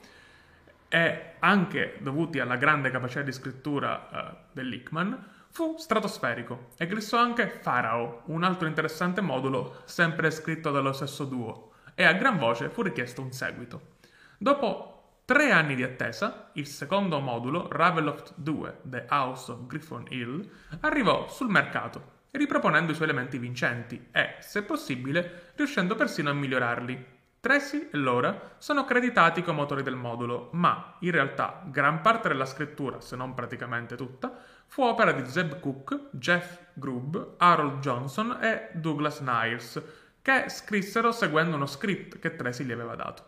e 0.88 1.34
anche 1.40 1.98
dovuti 2.00 2.38
alla 2.38 2.56
grande 2.56 2.90
capacità 2.90 3.20
di 3.22 3.32
scrittura 3.32 4.08
uh, 4.10 4.36
dell'Hickman, 4.52 5.34
fu 5.50 5.76
stratosferico 5.76 6.68
e 6.76 6.86
glissò 6.86 7.18
anche 7.18 7.46
Pharaoh, 7.46 8.22
un 8.26 8.44
altro 8.44 8.66
interessante 8.66 9.20
modulo 9.20 9.82
sempre 9.84 10.30
scritto 10.30 10.70
dallo 10.70 10.92
stesso 10.92 11.24
duo, 11.24 11.72
e 11.96 12.04
a 12.04 12.12
gran 12.12 12.38
voce 12.38 12.68
fu 12.68 12.82
richiesto 12.82 13.22
un 13.22 13.32
seguito. 13.32 13.94
Dopo 14.38 15.20
tre 15.24 15.50
anni 15.50 15.74
di 15.74 15.82
attesa, 15.82 16.50
il 16.52 16.66
secondo 16.66 17.18
modulo, 17.18 17.68
Ravenloft 17.68 18.34
2, 18.36 18.80
The 18.82 19.06
House 19.08 19.50
of 19.50 19.66
Griffon 19.66 20.04
Hill, 20.10 20.48
arrivò 20.80 21.26
sul 21.26 21.48
mercato, 21.48 22.12
riproponendo 22.32 22.92
i 22.92 22.94
suoi 22.94 23.08
elementi 23.08 23.38
vincenti 23.38 24.08
e, 24.12 24.36
se 24.40 24.62
possibile, 24.62 25.52
riuscendo 25.56 25.96
persino 25.96 26.30
a 26.30 26.34
migliorarli. 26.34 27.14
Tracy 27.40 27.88
e 27.92 27.96
Laura 27.96 28.56
sono 28.58 28.84
creditati 28.84 29.42
come 29.42 29.60
autori 29.60 29.82
del 29.82 29.94
modulo, 29.94 30.50
ma 30.52 30.96
in 31.00 31.12
realtà 31.12 31.62
gran 31.66 32.00
parte 32.02 32.28
della 32.28 32.44
scrittura, 32.44 33.00
se 33.00 33.16
non 33.16 33.34
praticamente 33.34 33.94
tutta, 33.94 34.36
fu 34.66 34.82
opera 34.82 35.12
di 35.12 35.24
Zeb 35.30 35.60
Cook, 35.60 36.08
Jeff 36.10 36.58
Grubb, 36.74 37.16
Harold 37.38 37.78
Johnson 37.78 38.36
e 38.42 38.70
Douglas 38.74 39.20
Niles, 39.20 39.80
che 40.26 40.48
scrissero 40.48 41.12
seguendo 41.12 41.54
uno 41.54 41.66
script 41.66 42.18
che 42.18 42.34
Tracy 42.34 42.64
gli 42.64 42.72
aveva 42.72 42.96
dato. 42.96 43.22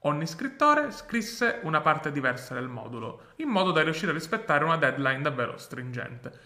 Ogni 0.00 0.26
scrittore 0.26 0.90
scrisse 0.90 1.60
una 1.62 1.80
parte 1.80 2.12
diversa 2.12 2.52
del 2.52 2.68
modulo, 2.68 3.28
in 3.36 3.48
modo 3.48 3.72
da 3.72 3.82
riuscire 3.82 4.10
a 4.10 4.14
rispettare 4.14 4.62
una 4.64 4.76
deadline 4.76 5.22
davvero 5.22 5.56
stringente. 5.56 6.38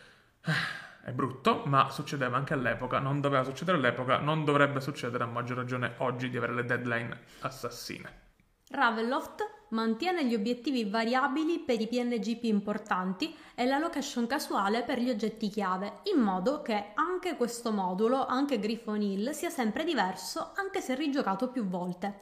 È 1.03 1.11
brutto, 1.11 1.65
ma 1.67 1.91
succedeva 1.91 2.37
anche 2.37 2.55
all'epoca, 2.55 3.01
non 3.01 3.21
doveva 3.21 3.43
succedere 3.43 3.77
all'epoca, 3.77 4.19
non 4.19 4.45
dovrebbe 4.45 4.81
succedere 4.81 5.25
a 5.25 5.27
maggior 5.27 5.57
ragione 5.57 5.95
oggi 5.97 6.31
di 6.31 6.37
avere 6.37 6.55
le 6.55 6.65
deadline 6.65 7.21
assassine. 7.41 8.19
Ravenloft 8.69 9.43
mantiene 9.71 10.25
gli 10.25 10.35
obiettivi 10.35 10.85
variabili 10.85 11.59
per 11.61 11.81
i 11.81 11.87
PNG 11.87 12.39
più 12.39 12.49
importanti 12.49 13.35
e 13.55 13.67
la 13.67 13.79
location 13.79 14.27
casuale 14.27 14.83
per 14.83 15.01
gli 15.01 15.11
oggetti 15.11 15.49
chiave, 15.49 16.01
in 16.15 16.21
modo 16.21 16.63
che 16.63 16.93
anche 16.95 17.37
questo 17.37 17.73
modulo, 17.73 18.27
anche 18.27 18.59
Griffon 18.59 19.03
Hill, 19.03 19.31
sia 19.31 19.51
sempre 19.51 19.85
diverso 19.85 20.53
anche 20.55 20.81
se 20.81 20.95
rigiocato 20.95 21.49
più 21.49 21.67
volte. 21.67 22.21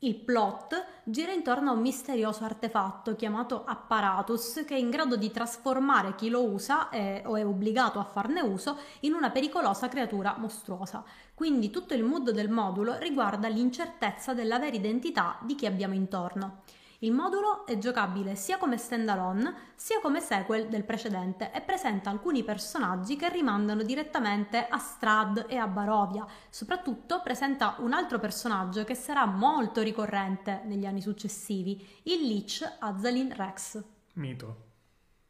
Il 0.00 0.14
plot 0.16 0.84
gira 1.04 1.32
intorno 1.32 1.70
a 1.70 1.72
un 1.72 1.80
misterioso 1.80 2.44
artefatto 2.44 3.16
chiamato 3.16 3.64
apparatus 3.64 4.62
che 4.66 4.74
è 4.74 4.78
in 4.78 4.90
grado 4.90 5.16
di 5.16 5.30
trasformare 5.30 6.14
chi 6.16 6.28
lo 6.28 6.44
usa 6.44 6.90
e, 6.90 7.22
o 7.24 7.34
è 7.34 7.46
obbligato 7.46 7.98
a 7.98 8.04
farne 8.04 8.42
uso 8.42 8.76
in 9.00 9.14
una 9.14 9.30
pericolosa 9.30 9.88
creatura 9.88 10.36
mostruosa. 10.36 11.02
Quindi 11.32 11.70
tutto 11.70 11.94
il 11.94 12.04
mood 12.04 12.30
del 12.30 12.50
modulo 12.50 12.98
riguarda 12.98 13.48
l'incertezza 13.48 14.34
della 14.34 14.58
vera 14.58 14.76
identità 14.76 15.38
di 15.40 15.54
chi 15.54 15.64
abbiamo 15.64 15.94
intorno. 15.94 16.60
Il 17.00 17.12
modulo 17.12 17.66
è 17.66 17.76
giocabile 17.76 18.36
sia 18.36 18.56
come 18.56 18.78
standalone 18.78 19.72
sia 19.74 20.00
come 20.00 20.20
sequel 20.20 20.68
del 20.68 20.84
precedente 20.84 21.52
e 21.52 21.60
presenta 21.60 22.08
alcuni 22.08 22.42
personaggi 22.42 23.16
che 23.16 23.28
rimandano 23.28 23.82
direttamente 23.82 24.66
a 24.66 24.78
Strad 24.78 25.44
e 25.46 25.56
a 25.56 25.66
Barovia. 25.66 26.26
Soprattutto 26.48 27.20
presenta 27.22 27.76
un 27.80 27.92
altro 27.92 28.18
personaggio 28.18 28.84
che 28.84 28.94
sarà 28.94 29.26
molto 29.26 29.82
ricorrente 29.82 30.62
negli 30.64 30.86
anni 30.86 31.02
successivi, 31.02 31.86
il 32.04 32.26
Lich 32.26 32.76
Azalin 32.78 33.34
Rex. 33.34 33.84
Mito. 34.14 34.64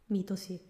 Mito 0.06 0.36
sì. 0.36 0.60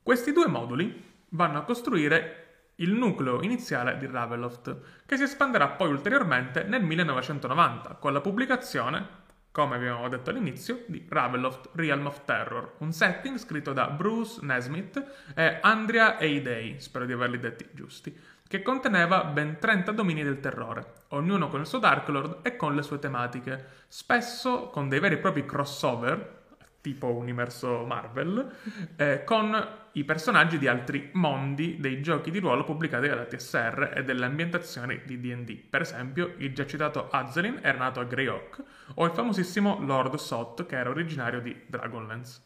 Questi 0.00 0.30
due 0.30 0.46
moduli 0.46 1.04
vanno 1.30 1.58
a 1.58 1.64
costruire 1.64 2.44
il 2.76 2.92
nucleo 2.92 3.42
iniziale 3.42 3.98
di 3.98 4.06
Ravenloft, 4.06 5.02
che 5.04 5.16
si 5.16 5.24
espanderà 5.24 5.70
poi 5.70 5.88
ulteriormente 5.88 6.62
nel 6.62 6.84
1990 6.84 7.96
con 7.96 8.12
la 8.12 8.20
pubblicazione 8.20 9.26
come 9.58 9.74
abbiamo 9.74 10.08
detto 10.08 10.30
all'inizio, 10.30 10.84
di 10.86 11.04
Ravenloft 11.08 11.70
Realm 11.72 12.06
of 12.06 12.24
Terror, 12.24 12.74
un 12.78 12.92
setting 12.92 13.38
scritto 13.38 13.72
da 13.72 13.88
Bruce 13.88 14.38
Nesmith 14.42 15.04
e 15.34 15.58
Andrea 15.60 16.16
Eidei, 16.16 16.78
spero 16.78 17.04
di 17.04 17.12
averli 17.12 17.40
detti 17.40 17.66
giusti, 17.72 18.16
che 18.46 18.62
conteneva 18.62 19.24
ben 19.24 19.58
30 19.58 19.90
domini 19.90 20.22
del 20.22 20.38
terrore, 20.38 20.92
ognuno 21.08 21.48
con 21.48 21.58
il 21.58 21.66
suo 21.66 21.80
Dark 21.80 22.06
Lord 22.06 22.46
e 22.46 22.54
con 22.54 22.76
le 22.76 22.82
sue 22.82 23.00
tematiche, 23.00 23.66
spesso 23.88 24.68
con 24.68 24.88
dei 24.88 25.00
veri 25.00 25.16
e 25.16 25.18
propri 25.18 25.44
crossover, 25.44 26.37
tipo 26.80 27.12
universo 27.12 27.84
Marvel, 27.84 28.50
eh, 28.96 29.24
con 29.24 29.76
i 29.92 30.04
personaggi 30.04 30.58
di 30.58 30.68
altri 30.68 31.10
mondi 31.14 31.76
dei 31.80 32.00
giochi 32.00 32.30
di 32.30 32.38
ruolo 32.38 32.64
pubblicati 32.64 33.08
dalla 33.08 33.24
TSR 33.24 33.92
e 33.96 34.04
delle 34.04 34.26
ambientazioni 34.26 35.00
di 35.04 35.20
D&D. 35.20 35.56
Per 35.68 35.80
esempio, 35.80 36.34
il 36.38 36.54
già 36.54 36.66
citato 36.66 37.08
Azelin 37.10 37.58
era 37.62 37.78
nato 37.78 38.00
a 38.00 38.04
Greyhawk, 38.04 38.62
o 38.94 39.04
il 39.04 39.12
famosissimo 39.12 39.78
Lord 39.80 40.14
Sot, 40.14 40.66
che 40.66 40.76
era 40.76 40.90
originario 40.90 41.40
di 41.40 41.54
Dragonlance. 41.66 42.40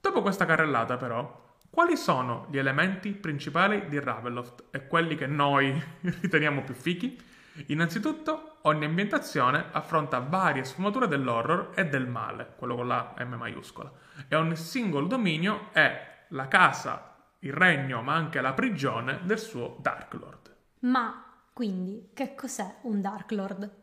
Dopo 0.00 0.22
questa 0.22 0.46
carrellata, 0.46 0.96
però, 0.96 1.48
quali 1.68 1.96
sono 1.96 2.46
gli 2.50 2.58
elementi 2.58 3.12
principali 3.12 3.88
di 3.88 4.00
Ravenloft 4.00 4.64
e 4.70 4.86
quelli 4.86 5.14
che 5.14 5.26
noi 5.26 5.70
riteniamo 6.00 6.62
più 6.62 6.74
fichi? 6.74 7.18
Innanzitutto, 7.66 8.49
ogni 8.62 8.84
ambientazione 8.84 9.66
affronta 9.72 10.18
varie 10.18 10.64
sfumature 10.64 11.08
dell'horror 11.08 11.72
e 11.74 11.86
del 11.86 12.06
male, 12.06 12.54
quello 12.56 12.76
con 12.76 12.88
la 12.88 13.14
M 13.18 13.34
maiuscola, 13.34 13.90
e 14.28 14.36
ogni 14.36 14.56
singolo 14.56 15.06
dominio 15.06 15.68
è 15.72 16.26
la 16.28 16.48
casa, 16.48 17.16
il 17.40 17.52
regno, 17.52 18.02
ma 18.02 18.14
anche 18.14 18.40
la 18.40 18.52
prigione 18.52 19.20
del 19.22 19.38
suo 19.38 19.76
Dark 19.80 20.12
Lord. 20.14 20.56
Ma 20.80 21.24
quindi 21.52 22.10
che 22.14 22.34
cos'è 22.34 22.76
un 22.82 23.00
Dark 23.00 23.30
Lord? 23.32 23.78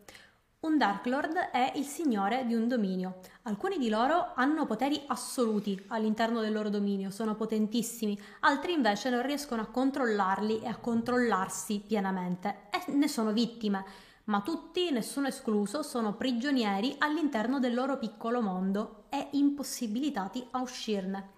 Un 0.59 0.77
Dark 0.77 1.05
Lord 1.05 1.35
è 1.35 1.73
il 1.75 1.83
signore 1.83 2.45
di 2.47 2.55
un 2.55 2.67
dominio. 2.67 3.19
Alcuni 3.43 3.77
di 3.77 3.89
loro 3.89 4.33
hanno 4.33 4.65
poteri 4.65 4.99
assoluti 5.05 5.85
all'interno 5.89 6.41
del 6.41 6.51
loro 6.51 6.69
dominio, 6.69 7.11
sono 7.11 7.35
potentissimi, 7.35 8.19
altri 8.39 8.73
invece 8.73 9.11
non 9.11 9.21
riescono 9.21 9.61
a 9.61 9.67
controllarli 9.67 10.61
e 10.61 10.67
a 10.67 10.77
controllarsi 10.77 11.83
pienamente 11.85 12.69
e 12.71 12.91
ne 12.91 13.07
sono 13.07 13.31
vittime. 13.31 13.85
Ma 14.27 14.41
tutti, 14.41 14.91
nessuno 14.91 15.27
escluso, 15.27 15.83
sono 15.83 16.15
prigionieri 16.15 16.95
all'interno 16.97 17.59
del 17.59 17.73
loro 17.73 17.97
piccolo 17.97 18.41
mondo 18.41 19.05
e 19.09 19.29
impossibilitati 19.31 20.45
a 20.51 20.61
uscirne. 20.61 21.29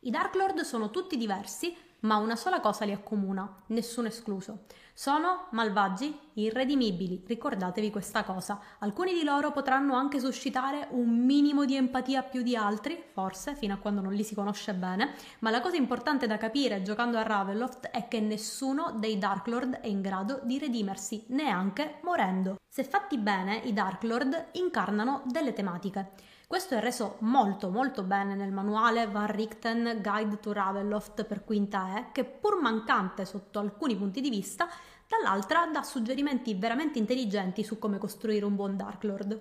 I 0.00 0.10
Dark 0.10 0.34
Lord 0.34 0.60
sono 0.62 0.90
tutti 0.90 1.16
diversi, 1.16 1.72
ma 2.00 2.16
una 2.16 2.34
sola 2.34 2.58
cosa 2.58 2.84
li 2.84 2.90
accomuna, 2.90 3.62
nessuno 3.66 4.08
escluso. 4.08 4.64
Sono 4.94 5.46
malvagi, 5.52 6.16
irredimibili, 6.34 7.24
ricordatevi 7.26 7.90
questa 7.90 8.24
cosa. 8.24 8.60
Alcuni 8.80 9.14
di 9.14 9.24
loro 9.24 9.50
potranno 9.50 9.94
anche 9.94 10.20
suscitare 10.20 10.88
un 10.90 11.24
minimo 11.24 11.64
di 11.64 11.76
empatia 11.76 12.22
più 12.22 12.42
di 12.42 12.54
altri, 12.54 13.02
forse, 13.12 13.54
fino 13.54 13.72
a 13.72 13.78
quando 13.78 14.02
non 14.02 14.12
li 14.12 14.22
si 14.22 14.34
conosce 14.34 14.74
bene, 14.74 15.14
ma 15.38 15.48
la 15.48 15.62
cosa 15.62 15.76
importante 15.76 16.26
da 16.26 16.36
capire 16.36 16.82
giocando 16.82 17.16
a 17.16 17.22
Ravenloft 17.22 17.88
è 17.88 18.06
che 18.06 18.20
nessuno 18.20 18.94
dei 18.98 19.16
Dark 19.16 19.46
Lord 19.46 19.76
è 19.76 19.86
in 19.86 20.02
grado 20.02 20.40
di 20.44 20.58
redimersi, 20.58 21.24
neanche 21.28 21.98
morendo. 22.02 22.56
Se 22.68 22.84
fatti 22.84 23.16
bene, 23.16 23.56
i 23.64 23.72
Dark 23.72 24.02
Lord 24.02 24.48
incarnano 24.52 25.22
delle 25.24 25.54
tematiche. 25.54 26.12
Questo 26.52 26.74
è 26.74 26.80
reso 26.80 27.16
molto 27.20 27.70
molto 27.70 28.02
bene 28.02 28.34
nel 28.34 28.52
manuale 28.52 29.06
Van 29.06 29.26
Richten 29.26 30.00
Guide 30.02 30.38
to 30.38 30.52
Ravenloft 30.52 31.24
per 31.24 31.44
quinta 31.44 31.96
E, 31.96 32.12
che 32.12 32.24
pur 32.24 32.60
mancante 32.60 33.24
sotto 33.24 33.58
alcuni 33.58 33.96
punti 33.96 34.20
di 34.20 34.28
vista, 34.28 34.68
dall'altra 35.12 35.66
dà 35.66 35.82
suggerimenti 35.82 36.54
veramente 36.54 36.98
intelligenti 36.98 37.62
su 37.62 37.78
come 37.78 37.98
costruire 37.98 38.46
un 38.46 38.54
buon 38.54 38.78
Dark 38.78 39.04
Lord. 39.04 39.40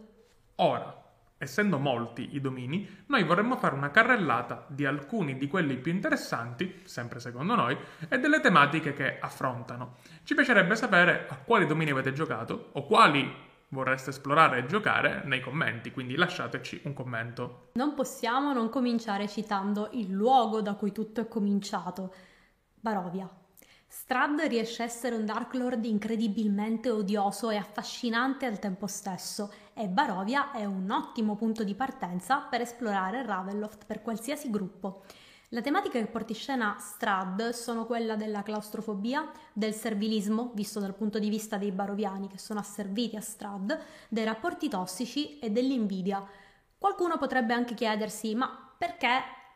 Ora, 0.55 1.01
essendo 1.37 1.79
molti 1.79 2.35
i 2.35 2.41
domini, 2.41 3.03
noi 3.05 3.23
vorremmo 3.23 3.55
fare 3.55 3.75
una 3.75 3.89
carrellata 3.89 4.65
di 4.67 4.85
alcuni 4.85 5.37
di 5.37 5.47
quelli 5.47 5.77
più 5.77 5.93
interessanti, 5.93 6.81
sempre 6.83 7.21
secondo 7.21 7.55
noi, 7.55 7.77
e 8.09 8.19
delle 8.19 8.41
tematiche 8.41 8.93
che 8.93 9.17
affrontano. 9.17 9.95
Ci 10.23 10.35
piacerebbe 10.35 10.75
sapere 10.75 11.25
a 11.29 11.37
quali 11.37 11.65
domini 11.65 11.91
avete 11.91 12.11
giocato 12.11 12.71
o 12.73 12.85
quali 12.85 13.33
vorreste 13.69 14.09
esplorare 14.09 14.59
e 14.59 14.65
giocare 14.65 15.21
nei 15.23 15.39
commenti, 15.39 15.91
quindi 15.91 16.17
lasciateci 16.17 16.81
un 16.83 16.93
commento. 16.93 17.69
Non 17.75 17.93
possiamo 17.93 18.51
non 18.51 18.67
cominciare 18.67 19.29
citando 19.29 19.87
il 19.93 20.11
luogo 20.11 20.61
da 20.61 20.73
cui 20.73 20.91
tutto 20.91 21.21
è 21.21 21.27
cominciato, 21.29 22.13
Barovia. 22.75 23.40
Strad 23.93 24.39
riesce 24.43 24.83
a 24.83 24.85
essere 24.85 25.17
un 25.17 25.25
Dark 25.25 25.53
Lord 25.53 25.83
incredibilmente 25.83 26.89
odioso 26.89 27.49
e 27.49 27.57
affascinante 27.57 28.45
al 28.45 28.57
tempo 28.57 28.87
stesso 28.87 29.51
e 29.73 29.89
Barovia 29.89 30.51
è 30.51 30.63
un 30.63 30.89
ottimo 30.89 31.35
punto 31.35 31.65
di 31.65 31.75
partenza 31.75 32.37
per 32.37 32.61
esplorare 32.61 33.25
Ravenloft 33.25 33.85
per 33.85 34.01
qualsiasi 34.01 34.49
gruppo. 34.49 35.03
La 35.49 35.59
tematica 35.59 35.99
che 35.99 36.07
porta 36.07 36.31
in 36.31 36.37
scena 36.37 36.77
Strad 36.79 37.49
sono 37.49 37.85
quella 37.85 38.15
della 38.15 38.43
claustrofobia, 38.43 39.29
del 39.51 39.73
servilismo, 39.73 40.51
visto 40.53 40.79
dal 40.79 40.95
punto 40.95 41.19
di 41.19 41.27
vista 41.27 41.57
dei 41.57 41.73
baroviani 41.73 42.29
che 42.29 42.37
sono 42.37 42.61
asserviti 42.61 43.17
a 43.17 43.21
Strad, 43.21 43.77
dei 44.07 44.23
rapporti 44.23 44.69
tossici 44.69 45.37
e 45.39 45.49
dell'invidia. 45.49 46.25
Qualcuno 46.77 47.17
potrebbe 47.17 47.53
anche 47.53 47.73
chiedersi: 47.73 48.35
ma 48.35 48.73
perché 48.77 49.09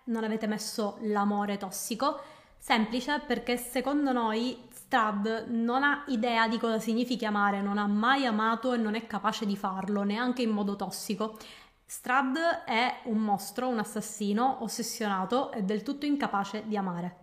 non 0.08 0.26
avete 0.26 0.46
messo 0.46 0.98
l'amore 1.04 1.56
tossico? 1.56 2.20
Semplice 2.68 3.22
perché 3.28 3.58
secondo 3.58 4.12
noi 4.12 4.58
Strad 4.72 5.50
non 5.50 5.84
ha 5.84 6.04
idea 6.08 6.48
di 6.48 6.58
cosa 6.58 6.80
significhi 6.80 7.24
amare, 7.24 7.62
non 7.62 7.78
ha 7.78 7.86
mai 7.86 8.26
amato 8.26 8.74
e 8.74 8.78
non 8.78 8.96
è 8.96 9.06
capace 9.06 9.46
di 9.46 9.56
farlo, 9.56 10.02
neanche 10.02 10.42
in 10.42 10.50
modo 10.50 10.76
tossico. 10.76 11.38
Strad 11.86 12.36
è 12.66 13.02
un 13.04 13.20
mostro, 13.20 13.68
un 13.68 13.78
assassino, 13.78 14.64
ossessionato 14.64 15.52
e 15.52 15.62
del 15.62 15.84
tutto 15.84 16.08
incapace 16.08 16.64
di 16.66 16.76
amare. 16.76 17.18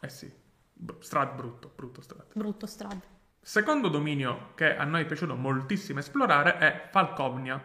Eh 0.00 0.08
sì, 0.08 0.28
Strad 0.98 1.36
brutto, 1.36 1.70
brutto 1.76 2.00
Strad. 2.00 2.26
Brutto 2.32 2.66
Strad. 2.66 3.00
Secondo 3.40 3.86
dominio 3.86 4.54
che 4.56 4.76
a 4.76 4.82
noi 4.82 5.02
è 5.02 5.06
piaciuto 5.06 5.36
moltissimo 5.36 6.00
esplorare 6.00 6.58
è 6.58 6.88
Falcovnia. 6.90 7.62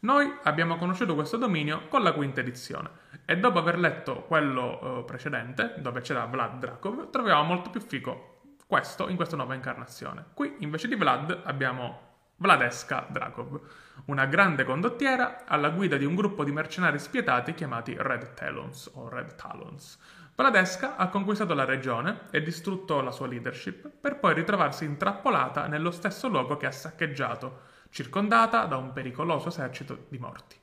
Noi 0.00 0.30
abbiamo 0.42 0.76
conosciuto 0.76 1.14
questo 1.14 1.38
dominio 1.38 1.88
con 1.88 2.02
la 2.02 2.12
quinta 2.12 2.40
edizione 2.40 3.01
e 3.24 3.38
dopo 3.38 3.58
aver 3.58 3.78
letto 3.78 4.22
quello 4.22 4.98
uh, 4.98 5.04
precedente, 5.04 5.74
dove 5.78 6.00
c'era 6.00 6.24
Vlad 6.24 6.58
Drakov, 6.58 7.10
troviamo 7.10 7.42
molto 7.42 7.70
più 7.70 7.80
fico 7.80 8.40
questo 8.66 9.08
in 9.08 9.16
questa 9.16 9.36
nuova 9.36 9.54
incarnazione. 9.54 10.26
Qui 10.34 10.56
invece 10.60 10.88
di 10.88 10.94
Vlad 10.94 11.42
abbiamo 11.44 12.10
Vladeska 12.36 13.06
Drakov, 13.08 13.60
una 14.06 14.26
grande 14.26 14.64
condottiera 14.64 15.44
alla 15.46 15.70
guida 15.70 15.96
di 15.96 16.04
un 16.04 16.14
gruppo 16.14 16.42
di 16.42 16.50
mercenari 16.50 16.98
spietati 16.98 17.54
chiamati 17.54 17.94
Red 17.96 18.34
Talons 18.34 18.90
o 18.94 19.08
Red 19.08 19.36
Talons. 19.36 19.98
Vladeska 20.34 20.96
ha 20.96 21.08
conquistato 21.08 21.54
la 21.54 21.64
regione 21.64 22.22
e 22.30 22.42
distrutto 22.42 23.00
la 23.00 23.10
sua 23.10 23.28
leadership 23.28 23.88
per 23.88 24.18
poi 24.18 24.34
ritrovarsi 24.34 24.84
intrappolata 24.84 25.66
nello 25.66 25.90
stesso 25.90 26.26
luogo 26.26 26.56
che 26.56 26.66
ha 26.66 26.72
saccheggiato, 26.72 27.60
circondata 27.90 28.64
da 28.64 28.76
un 28.76 28.92
pericoloso 28.92 29.48
esercito 29.48 30.06
di 30.08 30.18
morti. 30.18 30.56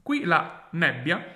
Qui 0.00 0.24
la 0.24 0.68
nebbia 0.70 1.34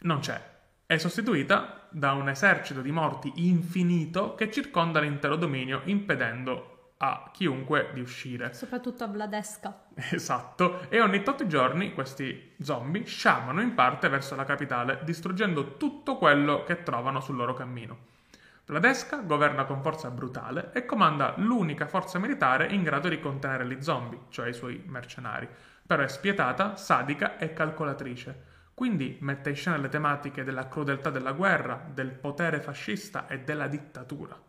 non 0.00 0.20
c'è, 0.20 0.40
è 0.86 0.96
sostituita 0.96 1.86
da 1.90 2.12
un 2.12 2.28
esercito 2.28 2.80
di 2.80 2.90
morti 2.90 3.32
infinito 3.36 4.34
che 4.34 4.50
circonda 4.50 5.00
l'intero 5.00 5.36
dominio 5.36 5.82
impedendo 5.84 6.92
a 6.98 7.30
chiunque 7.32 7.90
di 7.92 8.00
uscire. 8.00 8.52
Soprattutto 8.54 9.04
a 9.04 9.08
Vladesca. 9.08 9.86
Esatto, 10.10 10.88
e 10.88 11.00
ogni 11.00 11.22
tot 11.22 11.46
giorni 11.46 11.92
questi 11.92 12.54
zombie 12.60 13.04
sciamano 13.04 13.60
in 13.60 13.74
parte 13.74 14.08
verso 14.08 14.34
la 14.34 14.44
capitale, 14.44 15.00
distruggendo 15.04 15.76
tutto 15.76 16.16
quello 16.16 16.64
che 16.64 16.82
trovano 16.82 17.20
sul 17.20 17.36
loro 17.36 17.54
cammino. 17.54 18.16
Vladesca 18.64 19.18
governa 19.18 19.64
con 19.64 19.82
forza 19.82 20.10
brutale 20.10 20.70
e 20.74 20.84
comanda 20.84 21.34
l'unica 21.38 21.86
forza 21.86 22.18
militare 22.18 22.66
in 22.66 22.82
grado 22.82 23.08
di 23.08 23.18
contenere 23.18 23.66
gli 23.66 23.80
zombie, 23.80 24.20
cioè 24.28 24.48
i 24.48 24.52
suoi 24.52 24.82
mercenari, 24.86 25.48
però 25.86 26.02
è 26.02 26.08
spietata, 26.08 26.76
sadica 26.76 27.38
e 27.38 27.52
calcolatrice. 27.52 28.56
Quindi 28.78 29.18
mette 29.22 29.50
in 29.50 29.56
scena 29.56 29.76
le 29.76 29.88
tematiche 29.88 30.44
della 30.44 30.68
crudeltà 30.68 31.10
della 31.10 31.32
guerra, 31.32 31.84
del 31.92 32.12
potere 32.12 32.60
fascista 32.60 33.26
e 33.26 33.40
della 33.40 33.66
dittatura. 33.66 34.40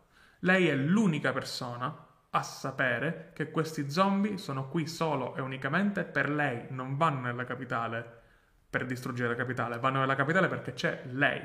Lei 0.42 0.68
è 0.68 0.76
l'unica 0.76 1.32
persona 1.32 2.06
a 2.30 2.42
sapere 2.44 3.32
che 3.34 3.50
questi 3.50 3.90
zombie 3.90 4.38
sono 4.38 4.68
qui 4.68 4.86
solo 4.86 5.34
e 5.34 5.40
unicamente 5.40 6.04
per 6.04 6.30
lei, 6.30 6.66
non 6.68 6.96
vanno 6.96 7.22
nella 7.22 7.42
capitale 7.42 8.20
per 8.70 8.86
distruggere 8.86 9.30
la 9.30 9.34
capitale, 9.34 9.80
vanno 9.80 9.98
nella 9.98 10.14
capitale 10.14 10.46
perché 10.46 10.74
c'è 10.74 11.02
lei. 11.06 11.42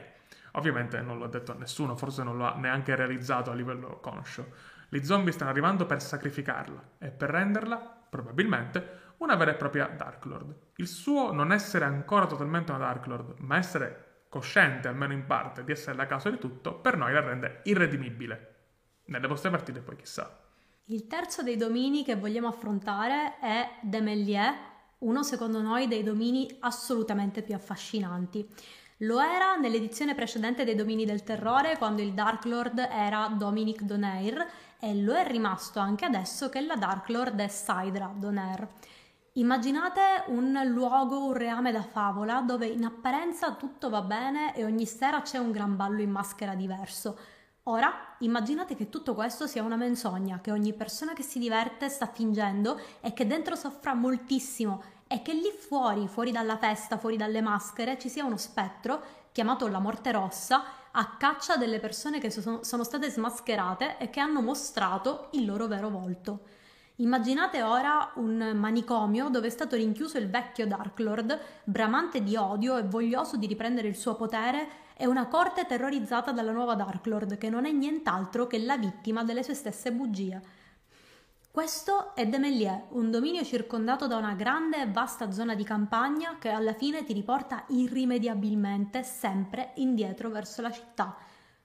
Ovviamente 0.52 1.02
non 1.02 1.18
l'ho 1.18 1.26
detto 1.26 1.54
a 1.54 1.58
nessuno, 1.58 1.96
forse 1.96 2.22
non 2.22 2.38
lo 2.38 2.46
ha 2.46 2.56
neanche 2.56 2.96
realizzato 2.96 3.50
a 3.50 3.56
livello 3.56 4.00
conscio. 4.00 4.54
Gli 4.90 5.04
zombie 5.04 5.32
stanno 5.32 5.50
arrivando 5.50 5.88
per 5.88 6.04
sacrificarla 6.04 6.90
e 7.00 7.10
per 7.10 7.32
renderla, 7.32 7.78
probabilmente, 8.08 9.05
una 9.18 9.36
vera 9.36 9.52
e 9.52 9.56
propria 9.56 9.88
Dark 9.88 10.26
Lord. 10.26 10.56
Il 10.78 10.88
suo 10.88 11.32
non 11.32 11.52
essere 11.52 11.86
ancora 11.86 12.28
totalmente 12.28 12.72
una 12.72 12.86
Dark 12.86 13.06
Lord, 13.08 13.36
ma 13.40 13.58
essere 13.58 14.24
cosciente, 14.30 14.88
almeno 14.88 15.14
in 15.14 15.26
parte, 15.26 15.64
di 15.64 15.72
essere 15.72 15.96
la 15.96 16.06
causa 16.06 16.30
di 16.30 16.38
tutto, 16.38 16.74
per 16.76 16.98
noi 16.98 17.14
la 17.14 17.22
rende 17.22 17.62
irredimibile. 17.64 18.54
Nelle 19.06 19.28
vostre 19.28 19.50
partite 19.50 19.80
poi 19.80 19.96
chissà. 19.96 20.40
Il 20.86 21.08
terzo 21.08 21.42
dei 21.42 21.58
domini 21.58 22.04
che 22.04 22.16
vogliamo 22.16 22.48
affrontare 22.48 23.40
è 23.40 23.80
Demelier, 23.82 24.54
uno 25.00 25.24
secondo 25.24 25.62
noi 25.62 25.88
dei 25.88 26.04
domini 26.04 26.58
assolutamente 26.60 27.42
più 27.42 27.56
affascinanti. 27.56 28.48
Lo 29.00 29.20
era 29.20 29.56
nell'edizione 29.56 30.16
precedente 30.16 30.64
dei 30.64 30.76
Domini 30.76 31.04
del 31.04 31.24
Terrore, 31.24 31.78
quando 31.78 32.02
il 32.02 32.14
Dark 32.14 32.46
Lord 32.46 32.78
era 32.80 33.28
Dominic 33.28 33.82
Donair, 33.82 34.46
e 34.80 34.96
lo 34.96 35.14
è 35.16 35.28
rimasto 35.28 35.80
anche 35.80 36.06
adesso 36.06 36.48
che 36.48 36.62
la 36.62 36.76
Dark 36.76 37.10
Lord 37.10 37.38
è 37.40 37.48
Sidra 37.50 38.14
Donair. 38.16 38.66
Immaginate 39.38 40.24
un 40.28 40.58
luogo, 40.68 41.26
un 41.26 41.34
reame 41.34 41.74
da 41.74 41.84
favola, 41.84 42.40
dove 42.40 42.68
in 42.68 42.86
apparenza 42.86 43.56
tutto 43.56 43.90
va 43.90 44.02
bene 44.02 44.56
e 44.56 44.64
ogni 44.64 44.86
sera 44.86 45.24
c'è 45.24 45.38
un 45.40 45.52
gran 45.52 45.76
ballo 45.76 46.02
in 46.02 46.10
maschera 46.10 46.56
diverso. 46.56 47.20
Ora 47.64 48.16
immaginate 48.20 48.76
che 48.76 48.88
tutto 48.88 49.14
questo 49.14 49.46
sia 49.46 49.62
una 49.62 49.76
menzogna, 49.76 50.40
che 50.40 50.52
ogni 50.52 50.72
persona 50.72 51.12
che 51.12 51.24
si 51.24 51.38
diverte 51.38 51.90
sta 51.90 52.08
fingendo 52.08 52.80
e 53.02 53.12
che 53.12 53.28
dentro 53.28 53.56
soffra 53.56 53.94
moltissimo 53.94 54.82
è 55.06 55.22
che 55.22 55.34
lì 55.34 55.52
fuori, 55.52 56.08
fuori 56.08 56.32
dalla 56.32 56.56
festa, 56.56 56.98
fuori 56.98 57.18
dalle 57.18 57.42
maschere, 57.42 58.00
ci 58.00 58.08
sia 58.08 58.24
uno 58.24 58.38
spettro 58.38 59.02
chiamato 59.34 59.68
la 59.68 59.80
morte 59.80 60.14
rossa 60.14 60.64
a 60.92 61.18
caccia 61.18 61.58
delle 61.58 61.82
persone 61.82 62.22
che 62.22 62.32
sono 62.32 62.84
state 62.86 63.10
smascherate 63.10 63.98
e 63.98 64.10
che 64.10 64.22
hanno 64.22 64.40
mostrato 64.40 65.28
il 65.32 65.44
loro 65.44 65.68
vero 65.68 65.90
volto. 65.90 66.40
Immaginate 67.00 67.62
ora 67.62 68.14
un 68.16 68.54
manicomio 68.56 69.28
dove 69.28 69.48
è 69.48 69.50
stato 69.50 69.76
rinchiuso 69.76 70.18
il 70.18 70.30
vecchio 70.30 70.66
Dark 70.66 70.98
Lord, 71.00 71.38
bramante 71.66 72.24
di 72.24 72.38
odio 72.38 72.78
e 72.78 72.84
voglioso 72.84 73.36
di 73.36 73.48
riprendere 73.48 73.90
il 73.90 73.98
suo 73.98 74.16
potere, 74.16 74.84
e 74.96 75.06
una 75.06 75.28
corte 75.28 75.66
terrorizzata 75.66 76.32
dalla 76.32 76.54
nuova 76.54 76.74
Dark 76.76 77.06
Lord, 77.08 77.38
che 77.38 77.50
non 77.50 77.66
è 77.66 77.72
nient'altro 77.74 78.48
che 78.48 78.60
la 78.60 78.78
vittima 78.78 79.26
delle 79.26 79.44
sue 79.44 79.56
stesse 79.56 79.92
bugie. 79.92 80.42
Questo 81.52 82.16
è 82.16 82.26
Demelier, 82.26 82.84
un 82.92 83.12
dominio 83.12 83.44
circondato 83.44 84.08
da 84.08 84.16
una 84.16 84.34
grande 84.34 84.82
e 84.82 84.88
vasta 84.88 85.32
zona 85.32 85.54
di 85.54 85.66
campagna 85.66 86.38
che 86.40 86.48
alla 86.48 86.74
fine 86.74 87.04
ti 87.04 87.12
riporta 87.12 87.66
irrimediabilmente 87.68 89.04
sempre 89.04 89.72
indietro 89.76 90.30
verso 90.30 90.62
la 90.62 90.72
città. 90.72 91.14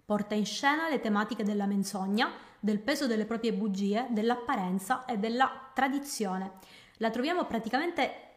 Porta 0.04 0.34
in 0.34 0.44
scena 0.44 0.88
le 0.88 0.98
tematiche 0.98 1.44
della 1.44 1.66
menzogna, 1.66 2.30
del 2.60 2.78
peso 2.78 3.06
delle 3.06 3.24
proprie 3.24 3.52
bugie, 3.52 4.06
dell'apparenza 4.10 5.04
e 5.06 5.18
della 5.18 5.70
tradizione. 5.74 6.52
La 6.98 7.10
troviamo 7.10 7.46
praticamente 7.46 8.28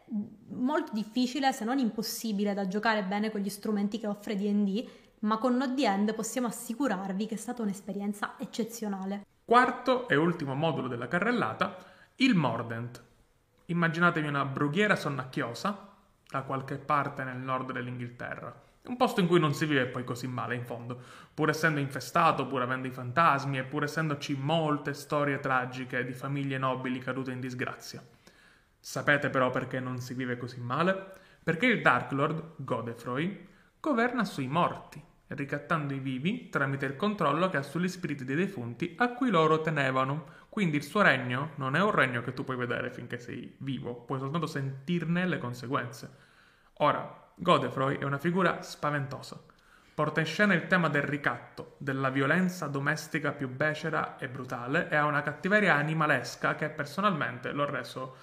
molto 0.48 0.92
difficile, 0.92 1.52
se 1.52 1.64
non 1.64 1.78
impossibile, 1.78 2.54
da 2.54 2.66
giocare 2.66 3.04
bene 3.04 3.30
con 3.30 3.40
gli 3.40 3.48
strumenti 3.48 3.98
che 3.98 4.06
offre 4.06 4.36
DD, 4.36 4.88
ma 5.20 5.38
con 5.38 5.56
Not 5.56 5.74
the 5.74 5.86
End 5.86 6.14
possiamo 6.14 6.46
assicurarvi 6.46 7.26
che 7.26 7.34
è 7.34 7.38
stata 7.38 7.62
un'esperienza 7.62 8.34
eccezionale. 8.38 9.24
Quarto 9.44 10.08
e 10.08 10.16
ultimo 10.16 10.54
modulo 10.54 10.88
della 10.88 11.08
carrellata, 11.08 11.76
il 12.16 12.34
Mordent. 12.34 13.02
Immaginatevi 13.66 14.26
una 14.26 14.44
brughiera 14.44 14.96
sonnacchiosa 14.96 15.92
da 16.26 16.42
qualche 16.42 16.76
parte 16.76 17.24
nel 17.24 17.38
nord 17.38 17.72
dell'Inghilterra. 17.72 18.62
Un 18.86 18.96
posto 18.96 19.20
in 19.20 19.26
cui 19.26 19.40
non 19.40 19.54
si 19.54 19.64
vive 19.64 19.86
poi 19.86 20.04
così 20.04 20.26
male, 20.26 20.54
in 20.54 20.64
fondo, 20.64 21.00
pur 21.32 21.48
essendo 21.48 21.80
infestato, 21.80 22.46
pur 22.46 22.60
avendo 22.60 22.86
i 22.86 22.90
fantasmi 22.90 23.58
e 23.58 23.64
pur 23.64 23.84
essendoci 23.84 24.36
molte 24.36 24.92
storie 24.92 25.40
tragiche 25.40 26.04
di 26.04 26.12
famiglie 26.12 26.58
nobili 26.58 26.98
cadute 26.98 27.32
in 27.32 27.40
disgrazia. 27.40 28.04
Sapete 28.78 29.30
però 29.30 29.48
perché 29.48 29.80
non 29.80 30.00
si 30.00 30.12
vive 30.12 30.36
così 30.36 30.60
male? 30.60 31.12
Perché 31.42 31.64
il 31.64 31.80
Dark 31.80 32.12
Lord, 32.12 32.52
Godefroy, 32.56 33.46
governa 33.80 34.24
sui 34.24 34.48
morti 34.48 35.02
ricattando 35.28 35.94
i 35.94 35.98
vivi 35.98 36.48
tramite 36.50 36.86
il 36.86 36.96
controllo 36.96 37.48
che 37.48 37.56
ha 37.56 37.62
sugli 37.62 37.88
spiriti 37.88 38.24
dei 38.24 38.36
defunti 38.36 38.94
a 38.98 39.12
cui 39.14 39.30
loro 39.30 39.60
tenevano. 39.62 40.42
Quindi 40.50 40.76
il 40.76 40.82
suo 40.84 41.02
regno 41.02 41.52
non 41.56 41.74
è 41.74 41.82
un 41.82 41.90
regno 41.90 42.22
che 42.22 42.32
tu 42.32 42.44
puoi 42.44 42.56
vedere 42.56 42.90
finché 42.90 43.18
sei 43.18 43.56
vivo, 43.58 43.94
puoi 43.94 44.18
soltanto 44.18 44.46
sentirne 44.46 45.26
le 45.26 45.38
conseguenze. 45.38 46.16
Ora, 46.78 47.23
Godefroy 47.36 47.98
è 47.98 48.04
una 48.04 48.18
figura 48.18 48.62
spaventosa. 48.62 49.42
Porta 49.94 50.20
in 50.20 50.26
scena 50.26 50.54
il 50.54 50.66
tema 50.66 50.88
del 50.88 51.02
ricatto, 51.02 51.74
della 51.78 52.10
violenza 52.10 52.66
domestica 52.66 53.32
più 53.32 53.48
becera 53.48 54.16
e 54.18 54.28
brutale 54.28 54.88
e 54.88 54.96
ha 54.96 55.04
una 55.04 55.22
cattiveria 55.22 55.74
animalesca 55.74 56.54
che 56.54 56.68
personalmente 56.68 57.52
l'ho 57.52 57.64
reso 57.64 58.16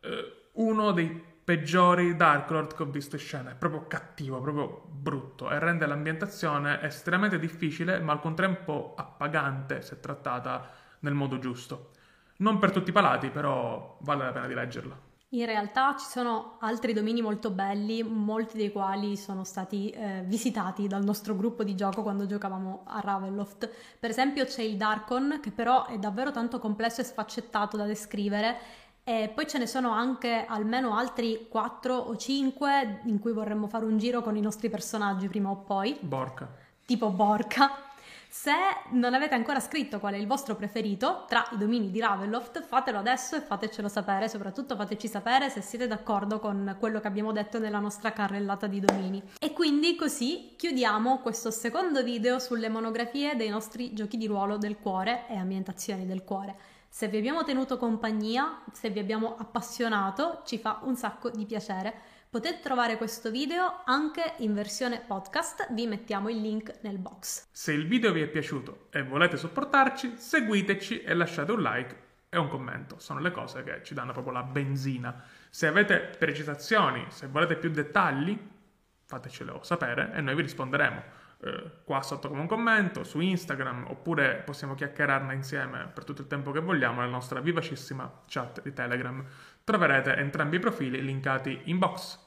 eh, 0.00 0.48
uno 0.52 0.92
dei 0.92 1.28
peggiori 1.44 2.16
Dark 2.16 2.50
Lord 2.50 2.74
che 2.74 2.82
ho 2.82 2.86
visto 2.86 3.16
in 3.16 3.22
scena. 3.22 3.50
È 3.50 3.54
proprio 3.54 3.86
cattivo, 3.86 4.40
proprio 4.40 4.82
brutto 4.86 5.50
e 5.50 5.58
rende 5.58 5.86
l'ambientazione 5.86 6.82
estremamente 6.82 7.38
difficile, 7.38 7.98
ma 7.98 8.12
al 8.12 8.20
contempo 8.20 8.94
appagante 8.96 9.82
se 9.82 10.00
trattata 10.00 10.70
nel 11.00 11.14
modo 11.14 11.38
giusto. 11.38 11.90
Non 12.36 12.58
per 12.58 12.70
tutti 12.70 12.90
i 12.90 12.92
palati, 12.92 13.30
però 13.30 13.98
vale 14.00 14.24
la 14.24 14.32
pena 14.32 14.46
di 14.46 14.54
leggerla. 14.54 15.08
In 15.32 15.46
realtà 15.46 15.94
ci 15.96 16.06
sono 16.06 16.56
altri 16.58 16.92
domini 16.92 17.22
molto 17.22 17.50
belli, 17.50 18.02
molti 18.02 18.56
dei 18.56 18.72
quali 18.72 19.16
sono 19.16 19.44
stati 19.44 19.88
eh, 19.90 20.22
visitati 20.24 20.88
dal 20.88 21.04
nostro 21.04 21.36
gruppo 21.36 21.62
di 21.62 21.76
gioco 21.76 22.02
quando 22.02 22.26
giocavamo 22.26 22.82
a 22.86 22.98
Ravenloft. 22.98 23.70
Per 24.00 24.10
esempio 24.10 24.44
c'è 24.44 24.62
il 24.62 24.76
Darkon, 24.76 25.38
che 25.40 25.52
però 25.52 25.86
è 25.86 25.98
davvero 25.98 26.32
tanto 26.32 26.58
complesso 26.58 27.00
e 27.00 27.04
sfaccettato 27.04 27.76
da 27.76 27.84
descrivere 27.84 28.58
e 29.04 29.30
poi 29.32 29.46
ce 29.46 29.58
ne 29.58 29.68
sono 29.68 29.90
anche 29.92 30.44
almeno 30.48 30.96
altri 30.96 31.46
4 31.48 31.94
o 31.94 32.16
5 32.16 33.02
in 33.04 33.20
cui 33.20 33.32
vorremmo 33.32 33.68
fare 33.68 33.84
un 33.84 33.98
giro 33.98 34.22
con 34.22 34.36
i 34.36 34.40
nostri 34.40 34.68
personaggi 34.68 35.28
prima 35.28 35.50
o 35.50 35.58
poi. 35.58 35.96
Borca. 36.00 36.48
Tipo 36.84 37.10
Borca. 37.10 37.89
Se 38.32 38.52
non 38.90 39.12
avete 39.12 39.34
ancora 39.34 39.58
scritto 39.58 39.98
qual 39.98 40.14
è 40.14 40.16
il 40.16 40.28
vostro 40.28 40.54
preferito 40.54 41.24
tra 41.26 41.48
i 41.50 41.58
domini 41.58 41.90
di 41.90 41.98
Ravenloft, 41.98 42.62
fatelo 42.62 42.98
adesso 42.98 43.34
e 43.34 43.40
fatecelo 43.40 43.88
sapere, 43.88 44.28
soprattutto 44.28 44.76
fateci 44.76 45.08
sapere 45.08 45.50
se 45.50 45.60
siete 45.60 45.88
d'accordo 45.88 46.38
con 46.38 46.76
quello 46.78 47.00
che 47.00 47.08
abbiamo 47.08 47.32
detto 47.32 47.58
nella 47.58 47.80
nostra 47.80 48.12
carrellata 48.12 48.68
di 48.68 48.78
domini. 48.78 49.20
E 49.40 49.52
quindi 49.52 49.96
così 49.96 50.54
chiudiamo 50.56 51.18
questo 51.18 51.50
secondo 51.50 52.04
video 52.04 52.38
sulle 52.38 52.68
monografie 52.68 53.34
dei 53.34 53.48
nostri 53.48 53.94
giochi 53.94 54.16
di 54.16 54.28
ruolo 54.28 54.58
del 54.58 54.78
cuore 54.78 55.26
e 55.28 55.34
ambientazioni 55.34 56.06
del 56.06 56.22
cuore. 56.22 56.56
Se 56.88 57.08
vi 57.08 57.16
abbiamo 57.16 57.42
tenuto 57.42 57.78
compagnia, 57.78 58.62
se 58.70 58.90
vi 58.90 59.00
abbiamo 59.00 59.34
appassionato, 59.38 60.42
ci 60.44 60.58
fa 60.58 60.78
un 60.82 60.94
sacco 60.94 61.30
di 61.30 61.46
piacere. 61.46 62.09
Potete 62.30 62.60
trovare 62.60 62.96
questo 62.96 63.28
video 63.28 63.82
anche 63.84 64.34
in 64.36 64.54
versione 64.54 65.02
podcast, 65.04 65.72
vi 65.72 65.88
mettiamo 65.88 66.28
il 66.28 66.40
link 66.40 66.78
nel 66.82 66.96
box. 66.96 67.48
Se 67.50 67.72
il 67.72 67.88
video 67.88 68.12
vi 68.12 68.20
è 68.20 68.28
piaciuto 68.28 68.86
e 68.92 69.02
volete 69.02 69.36
supportarci, 69.36 70.14
seguiteci 70.16 71.02
e 71.02 71.12
lasciate 71.14 71.50
un 71.50 71.60
like 71.60 71.96
e 72.28 72.38
un 72.38 72.46
commento. 72.46 73.00
Sono 73.00 73.18
le 73.18 73.32
cose 73.32 73.64
che 73.64 73.82
ci 73.82 73.94
danno 73.94 74.12
proprio 74.12 74.32
la 74.32 74.44
benzina. 74.44 75.20
Se 75.50 75.66
avete 75.66 76.14
precisazioni, 76.16 77.04
se 77.08 77.26
volete 77.26 77.56
più 77.56 77.68
dettagli, 77.68 78.38
fatecelo 79.06 79.64
sapere 79.64 80.12
e 80.14 80.20
noi 80.20 80.36
vi 80.36 80.42
risponderemo 80.42 81.02
eh, 81.42 81.70
qua 81.84 82.02
sotto 82.02 82.28
come 82.28 82.42
un 82.42 82.46
commento, 82.46 83.02
su 83.02 83.18
Instagram, 83.18 83.86
oppure 83.88 84.42
possiamo 84.44 84.74
chiacchierarne 84.74 85.34
insieme 85.34 85.90
per 85.92 86.04
tutto 86.04 86.20
il 86.22 86.28
tempo 86.28 86.52
che 86.52 86.60
vogliamo 86.60 87.00
nella 87.00 87.12
nostra 87.12 87.40
vivacissima 87.40 88.22
chat 88.26 88.62
di 88.62 88.72
Telegram. 88.72 89.24
Troverete 89.70 90.16
entrambi 90.16 90.56
i 90.56 90.58
profili 90.58 91.00
linkati 91.00 91.60
in 91.66 91.78
box. 91.78 92.18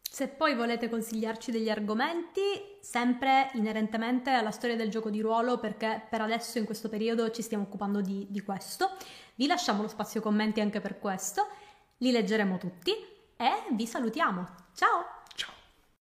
Se 0.00 0.28
poi 0.28 0.54
volete 0.54 0.88
consigliarci 0.88 1.50
degli 1.50 1.68
argomenti, 1.68 2.40
sempre 2.80 3.50
inerentemente 3.54 4.30
alla 4.30 4.52
storia 4.52 4.76
del 4.76 4.88
gioco 4.88 5.10
di 5.10 5.20
ruolo, 5.20 5.58
perché 5.58 6.06
per 6.08 6.20
adesso 6.20 6.58
in 6.58 6.64
questo 6.64 6.88
periodo 6.88 7.32
ci 7.32 7.42
stiamo 7.42 7.64
occupando 7.64 8.00
di, 8.00 8.28
di 8.30 8.42
questo, 8.42 8.92
vi 9.34 9.48
lasciamo 9.48 9.82
lo 9.82 9.88
spazio 9.88 10.20
commenti 10.20 10.60
anche 10.60 10.80
per 10.80 11.00
questo, 11.00 11.48
li 11.96 12.12
leggeremo 12.12 12.58
tutti 12.58 12.92
e 13.36 13.52
vi 13.72 13.84
salutiamo. 13.84 14.46
Ciao! 14.72 15.17